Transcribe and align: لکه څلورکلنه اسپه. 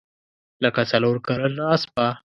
لکه 0.63 0.81
څلورکلنه 0.91 1.65
اسپه. 1.75 2.07